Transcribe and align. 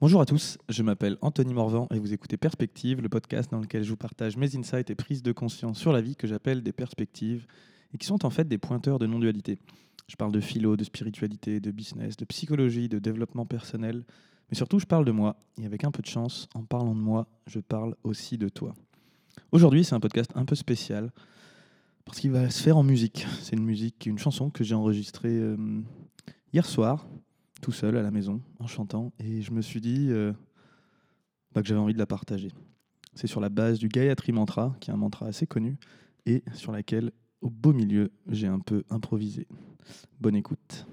Bonjour 0.00 0.22
à 0.22 0.24
tous, 0.24 0.56
je 0.70 0.82
m'appelle 0.82 1.18
Anthony 1.20 1.52
Morvan 1.52 1.86
et 1.92 1.98
vous 1.98 2.14
écoutez 2.14 2.38
Perspective, 2.38 3.02
le 3.02 3.10
podcast 3.10 3.50
dans 3.50 3.60
lequel 3.60 3.84
je 3.84 3.90
vous 3.90 3.98
partage 3.98 4.38
mes 4.38 4.56
insights 4.56 4.88
et 4.88 4.94
prises 4.94 5.22
de 5.22 5.30
conscience 5.30 5.78
sur 5.78 5.92
la 5.92 6.00
vie 6.00 6.16
que 6.16 6.26
j'appelle 6.26 6.62
des 6.62 6.72
perspectives 6.72 7.46
et 7.92 7.98
qui 7.98 8.06
sont 8.06 8.24
en 8.24 8.30
fait 8.30 8.48
des 8.48 8.56
pointeurs 8.56 8.98
de 8.98 9.06
non-dualité. 9.06 9.58
Je 10.08 10.16
parle 10.16 10.32
de 10.32 10.40
philo, 10.40 10.78
de 10.78 10.84
spiritualité, 10.84 11.60
de 11.60 11.70
business, 11.70 12.16
de 12.16 12.24
psychologie, 12.24 12.88
de 12.88 12.98
développement 12.98 13.44
personnel, 13.44 14.04
mais 14.50 14.56
surtout 14.56 14.78
je 14.78 14.86
parle 14.86 15.04
de 15.04 15.12
moi 15.12 15.36
et 15.60 15.66
avec 15.66 15.84
un 15.84 15.90
peu 15.90 16.00
de 16.00 16.08
chance, 16.08 16.48
en 16.54 16.62
parlant 16.62 16.94
de 16.94 17.00
moi, 17.00 17.26
je 17.46 17.60
parle 17.60 17.94
aussi 18.02 18.38
de 18.38 18.48
toi. 18.48 18.72
Aujourd'hui, 19.52 19.84
c'est 19.84 19.94
un 19.94 20.00
podcast 20.00 20.30
un 20.34 20.46
peu 20.46 20.54
spécial 20.54 21.12
parce 22.06 22.20
qu'il 22.20 22.30
va 22.30 22.48
se 22.48 22.62
faire 22.62 22.78
en 22.78 22.84
musique. 22.84 23.26
C'est 23.42 23.54
une 23.54 23.66
musique, 23.66 24.06
une 24.06 24.18
chanson 24.18 24.48
que 24.48 24.64
j'ai 24.64 24.74
enregistrée 24.74 25.28
euh, 25.28 25.82
hier 26.54 26.64
soir 26.64 27.06
tout 27.60 27.72
seul 27.72 27.96
à 27.96 28.02
la 28.02 28.10
maison 28.10 28.40
en 28.58 28.66
chantant 28.66 29.12
et 29.18 29.42
je 29.42 29.52
me 29.52 29.62
suis 29.62 29.80
dit 29.80 30.08
euh, 30.10 30.32
bah, 31.52 31.62
que 31.62 31.68
j'avais 31.68 31.80
envie 31.80 31.94
de 31.94 31.98
la 31.98 32.06
partager. 32.06 32.50
C'est 33.14 33.26
sur 33.26 33.40
la 33.40 33.48
base 33.48 33.78
du 33.78 33.88
Gayatri 33.88 34.32
Mantra, 34.32 34.74
qui 34.80 34.90
est 34.90 34.92
un 34.92 34.96
mantra 34.96 35.26
assez 35.26 35.46
connu 35.46 35.78
et 36.26 36.42
sur 36.54 36.72
laquelle, 36.72 37.12
au 37.40 37.50
beau 37.50 37.72
milieu, 37.72 38.10
j'ai 38.28 38.46
un 38.46 38.60
peu 38.60 38.84
improvisé. 38.90 39.46
Bonne 40.20 40.36
écoute. 40.36 40.86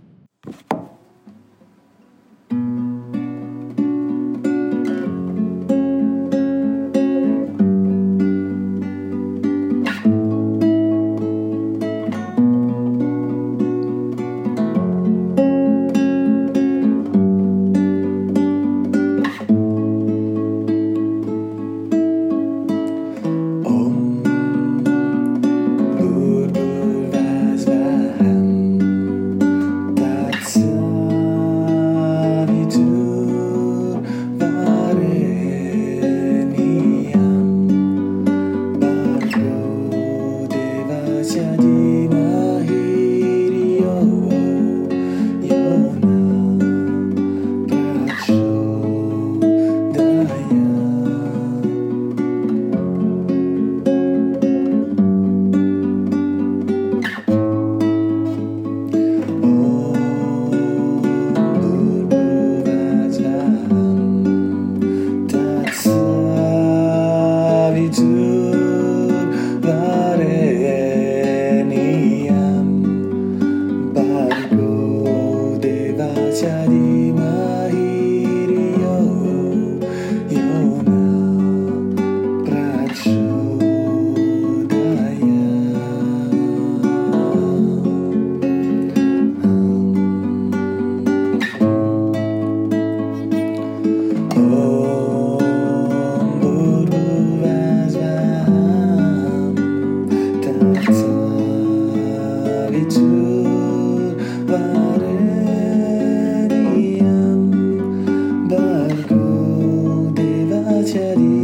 Yeah. 110.97 111.36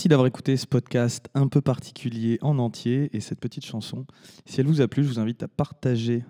Merci 0.00 0.08
d'avoir 0.08 0.28
écouté 0.28 0.56
ce 0.56 0.66
podcast 0.66 1.28
un 1.34 1.46
peu 1.46 1.60
particulier 1.60 2.38
en 2.40 2.58
entier 2.58 3.10
et 3.14 3.20
cette 3.20 3.38
petite 3.38 3.66
chanson. 3.66 4.06
Si 4.46 4.58
elle 4.58 4.66
vous 4.66 4.80
a 4.80 4.88
plu, 4.88 5.04
je 5.04 5.08
vous 5.10 5.18
invite 5.18 5.42
à 5.42 5.46
partager 5.46 6.24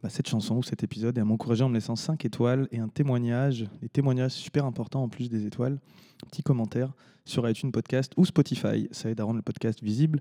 bah, 0.00 0.08
cette 0.08 0.28
chanson 0.28 0.58
ou 0.58 0.62
cet 0.62 0.84
épisode 0.84 1.18
et 1.18 1.20
à 1.20 1.24
m'encourager 1.24 1.64
en 1.64 1.68
me 1.68 1.74
laissant 1.74 1.96
5 1.96 2.24
étoiles 2.24 2.68
et 2.70 2.78
un 2.78 2.86
témoignage, 2.86 3.68
des 3.82 3.88
témoignages 3.88 4.30
super 4.30 4.64
importants 4.64 5.02
en 5.02 5.08
plus 5.08 5.28
des 5.28 5.44
étoiles, 5.44 5.80
un 6.24 6.28
petit 6.28 6.44
commentaire 6.44 6.92
sur 7.24 7.50
iTunes 7.50 7.72
Podcast 7.72 8.12
ou 8.16 8.24
Spotify. 8.24 8.86
Ça 8.92 9.10
aide 9.10 9.20
à 9.20 9.24
rendre 9.24 9.38
le 9.38 9.42
podcast 9.42 9.82
visible 9.82 10.20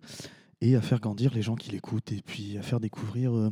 et 0.62 0.76
à 0.76 0.82
faire 0.82 1.00
grandir 1.00 1.32
les 1.36 1.44
gens 1.44 1.54
qui 1.54 1.70
l'écoutent 1.70 2.12
et 2.12 2.24
puis 2.26 2.58
à 2.58 2.64
faire 2.64 2.80
découvrir 2.80 3.36
euh, 3.36 3.52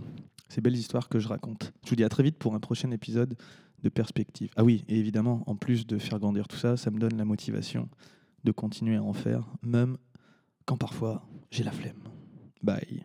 ces 0.49 0.61
belles 0.61 0.77
histoires 0.77 1.09
que 1.09 1.19
je 1.19 1.27
raconte. 1.27 1.73
Je 1.85 1.91
vous 1.91 1.95
dis 1.95 2.03
à 2.03 2.09
très 2.09 2.23
vite 2.23 2.39
pour 2.39 2.55
un 2.55 2.59
prochain 2.59 2.89
épisode 2.89 3.35
de 3.83 3.89
Perspective. 3.89 4.49
Ah 4.55 4.63
oui, 4.63 4.83
et 4.87 4.97
évidemment, 4.97 5.43
en 5.45 5.55
plus 5.55 5.85
de 5.85 5.99
faire 5.99 6.17
grandir 6.17 6.47
tout 6.47 6.57
ça, 6.57 6.75
ça 6.75 6.89
me 6.89 6.97
donne 6.97 7.17
la 7.17 7.25
motivation 7.25 7.87
de 8.43 8.51
continuer 8.51 8.97
à 8.97 9.03
en 9.03 9.13
faire, 9.13 9.47
même 9.61 9.97
quand 10.65 10.77
parfois 10.77 11.25
j'ai 11.51 11.63
la 11.63 11.71
flemme. 11.71 12.03
Bye. 12.61 13.03